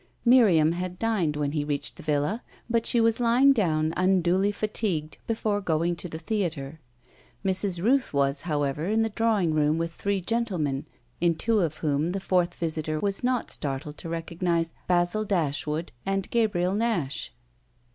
[0.25, 5.19] Miriam had dined when he reached the villa, but she was lying down, unduly fatigued,
[5.27, 6.79] before going to the theatre.
[7.45, 7.83] Mrs.
[7.83, 10.87] Rooth was, however, in the drawing room with three gentlemen,
[11.19, 16.27] in two of whom the fourth visitor was not startled to recognise Basil Dashwood and
[16.31, 17.31] Gabriel Nash.